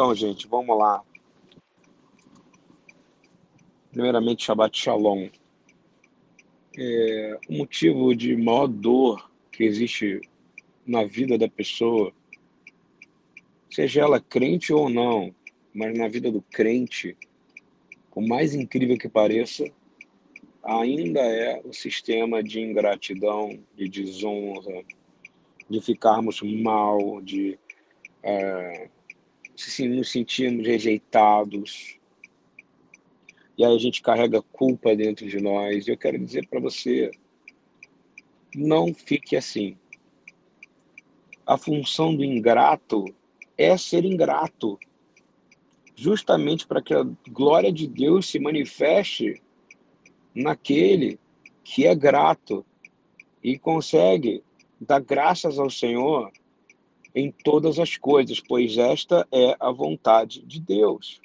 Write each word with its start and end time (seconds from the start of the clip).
Então, 0.00 0.14
gente, 0.14 0.48
vamos 0.48 0.78
lá. 0.78 1.04
Primeiramente, 3.92 4.46
Shabbat 4.46 4.80
Shalom. 4.80 5.28
É, 6.74 7.38
o 7.46 7.58
motivo 7.58 8.16
de 8.16 8.34
maior 8.34 8.66
dor 8.66 9.30
que 9.52 9.62
existe 9.62 10.22
na 10.86 11.04
vida 11.04 11.36
da 11.36 11.50
pessoa, 11.50 12.14
seja 13.70 14.00
ela 14.00 14.18
crente 14.18 14.72
ou 14.72 14.88
não, 14.88 15.34
mas 15.74 15.92
na 15.98 16.08
vida 16.08 16.32
do 16.32 16.40
crente, 16.40 17.14
por 18.10 18.26
mais 18.26 18.54
incrível 18.54 18.96
que 18.96 19.06
pareça, 19.06 19.70
ainda 20.62 21.20
é 21.20 21.60
o 21.62 21.74
sistema 21.74 22.42
de 22.42 22.58
ingratidão, 22.58 23.62
de 23.76 23.86
desonra, 23.86 24.82
de 25.68 25.78
ficarmos 25.82 26.40
mal, 26.40 27.20
de 27.20 27.58
é, 28.22 28.88
se 29.68 29.88
nos 29.88 30.10
sentirmos 30.10 30.66
rejeitados. 30.66 31.98
E 33.58 33.64
aí 33.64 33.74
a 33.74 33.78
gente 33.78 34.00
carrega 34.00 34.40
culpa 34.40 34.94
dentro 34.94 35.26
de 35.26 35.40
nós. 35.40 35.88
Eu 35.88 35.96
quero 35.96 36.18
dizer 36.18 36.46
para 36.48 36.60
você, 36.60 37.10
não 38.54 38.94
fique 38.94 39.36
assim. 39.36 39.76
A 41.44 41.58
função 41.58 42.14
do 42.14 42.24
ingrato 42.24 43.04
é 43.58 43.76
ser 43.76 44.04
ingrato, 44.04 44.78
justamente 45.94 46.66
para 46.66 46.80
que 46.80 46.94
a 46.94 47.04
glória 47.28 47.72
de 47.72 47.86
Deus 47.86 48.26
se 48.28 48.38
manifeste 48.38 49.42
naquele 50.34 51.18
que 51.62 51.86
é 51.86 51.94
grato 51.94 52.64
e 53.42 53.58
consegue 53.58 54.42
dar 54.80 55.00
graças 55.00 55.58
ao 55.58 55.68
Senhor 55.68 56.32
em 57.14 57.30
todas 57.30 57.78
as 57.78 57.96
coisas, 57.96 58.40
pois 58.40 58.76
esta 58.78 59.26
é 59.32 59.56
a 59.58 59.70
vontade 59.70 60.42
de 60.42 60.60
Deus. 60.60 61.20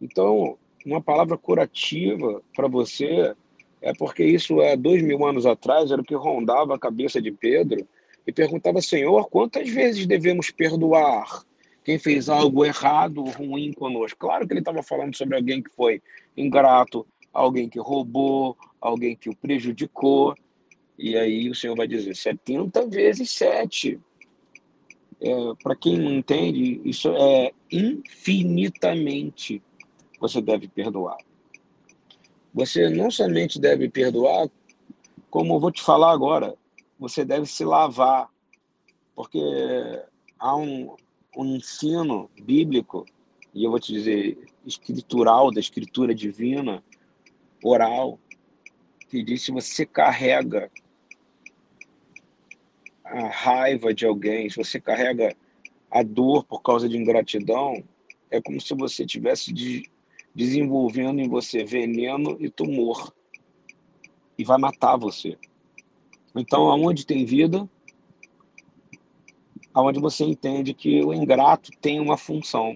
Então, 0.00 0.58
uma 0.84 1.00
palavra 1.00 1.36
curativa 1.36 2.42
para 2.54 2.68
você 2.68 3.34
é 3.80 3.92
porque 3.92 4.24
isso 4.24 4.60
é 4.60 4.76
dois 4.76 5.02
mil 5.02 5.24
anos 5.26 5.46
atrás, 5.46 5.90
era 5.90 6.00
o 6.00 6.04
que 6.04 6.14
rondava 6.14 6.74
a 6.74 6.78
cabeça 6.78 7.20
de 7.20 7.32
Pedro 7.32 7.86
e 8.26 8.32
perguntava, 8.32 8.80
Senhor, 8.80 9.28
quantas 9.28 9.68
vezes 9.68 10.06
devemos 10.06 10.50
perdoar 10.50 11.44
quem 11.84 11.98
fez 11.98 12.28
algo 12.28 12.64
errado, 12.64 13.24
ruim 13.24 13.72
conosco? 13.72 14.18
Claro 14.20 14.46
que 14.46 14.52
ele 14.52 14.60
estava 14.60 14.82
falando 14.82 15.16
sobre 15.16 15.36
alguém 15.36 15.60
que 15.60 15.70
foi 15.74 16.00
ingrato, 16.36 17.04
alguém 17.32 17.68
que 17.68 17.80
roubou, 17.80 18.56
alguém 18.80 19.16
que 19.16 19.28
o 19.28 19.36
prejudicou. 19.36 20.34
E 20.96 21.16
aí 21.16 21.50
o 21.50 21.54
Senhor 21.54 21.76
vai 21.76 21.88
dizer 21.88 22.14
70 22.14 22.86
vezes 22.86 23.30
7. 23.32 23.98
É, 25.22 25.54
Para 25.62 25.76
quem 25.76 25.96
não 25.98 26.10
entende, 26.12 26.80
isso 26.84 27.08
é 27.14 27.52
infinitamente 27.70 29.62
você 30.20 30.40
deve 30.40 30.66
perdoar. 30.66 31.16
Você 32.52 32.90
não 32.90 33.08
somente 33.10 33.60
deve 33.60 33.88
perdoar, 33.88 34.50
como 35.30 35.54
eu 35.54 35.60
vou 35.60 35.70
te 35.70 35.80
falar 35.80 36.10
agora, 36.12 36.56
você 36.98 37.24
deve 37.24 37.46
se 37.46 37.64
lavar, 37.64 38.28
porque 39.14 39.40
há 40.38 40.56
um, 40.56 40.94
um 41.36 41.56
ensino 41.56 42.28
bíblico, 42.42 43.06
e 43.54 43.64
eu 43.64 43.70
vou 43.70 43.78
te 43.78 43.92
dizer, 43.92 44.38
escritural, 44.66 45.52
da 45.52 45.60
escritura 45.60 46.12
divina, 46.14 46.82
oral, 47.62 48.18
que 49.08 49.22
diz 49.22 49.42
se 49.42 49.52
você 49.52 49.86
carrega 49.86 50.68
a 53.04 53.28
raiva 53.28 53.92
de 53.92 54.06
alguém, 54.06 54.48
se 54.48 54.56
você 54.56 54.80
carrega 54.80 55.36
a 55.90 56.02
dor 56.02 56.44
por 56.44 56.62
causa 56.62 56.88
de 56.88 56.96
ingratidão, 56.96 57.82
é 58.30 58.40
como 58.40 58.60
se 58.60 58.74
você 58.74 59.04
tivesse 59.04 59.52
de, 59.52 59.90
desenvolvendo 60.34 61.20
em 61.20 61.28
você 61.28 61.64
veneno 61.64 62.36
e 62.40 62.48
tumor 62.48 63.12
e 64.38 64.44
vai 64.44 64.58
matar 64.58 64.96
você. 64.96 65.38
Então, 66.34 66.70
aonde 66.70 67.06
tem 67.06 67.24
vida, 67.24 67.68
aonde 69.74 70.00
você 70.00 70.24
entende 70.24 70.74
que 70.74 71.02
o 71.02 71.12
ingrato 71.12 71.70
tem 71.80 72.00
uma 72.00 72.16
função, 72.16 72.74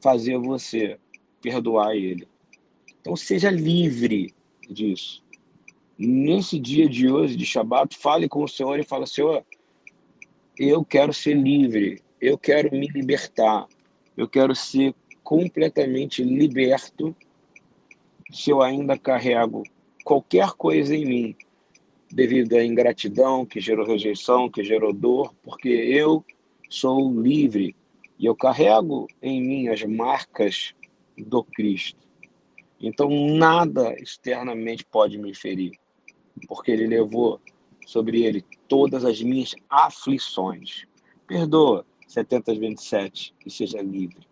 fazer 0.00 0.38
você 0.38 0.98
perdoar 1.40 1.96
ele. 1.96 2.28
Então 3.00 3.16
seja 3.16 3.50
livre 3.50 4.34
disso. 4.68 5.23
Nesse 5.98 6.58
dia 6.58 6.88
de 6.88 7.08
hoje, 7.08 7.36
de 7.36 7.46
Shabat, 7.46 7.96
fale 7.96 8.28
com 8.28 8.42
o 8.42 8.48
Senhor 8.48 8.78
e 8.78 8.84
fale, 8.84 9.06
Senhor, 9.06 9.44
eu 10.58 10.84
quero 10.84 11.12
ser 11.12 11.34
livre, 11.34 12.02
eu 12.20 12.36
quero 12.36 12.70
me 12.72 12.88
libertar, 12.88 13.66
eu 14.16 14.28
quero 14.28 14.54
ser 14.54 14.94
completamente 15.22 16.22
liberto 16.22 17.14
se 18.30 18.50
eu 18.50 18.60
ainda 18.60 18.98
carrego 18.98 19.62
qualquer 20.04 20.50
coisa 20.52 20.94
em 20.94 21.04
mim 21.04 21.36
devido 22.12 22.54
à 22.54 22.64
ingratidão 22.64 23.44
que 23.44 23.60
gerou 23.60 23.86
rejeição, 23.86 24.48
que 24.48 24.62
gerou 24.62 24.92
dor, 24.92 25.34
porque 25.42 25.68
eu 25.68 26.24
sou 26.68 27.20
livre 27.20 27.74
e 28.18 28.26
eu 28.26 28.36
carrego 28.36 29.08
em 29.20 29.40
mim 29.40 29.68
as 29.68 29.82
marcas 29.82 30.74
do 31.18 31.42
Cristo. 31.42 32.06
Então 32.80 33.08
nada 33.10 33.94
externamente 34.00 34.84
pode 34.84 35.18
me 35.18 35.34
ferir, 35.34 35.72
porque 36.46 36.70
ele 36.70 36.86
levou 36.86 37.40
sobre 37.86 38.22
ele 38.22 38.44
todas 38.68 39.04
as 39.04 39.20
minhas 39.22 39.54
aflições. 39.68 40.84
Perdoa 41.26 41.86
70 42.06 42.54
vezes 42.54 42.80
7 42.82 43.34
e 43.44 43.50
seja 43.50 43.80
livre. 43.82 44.26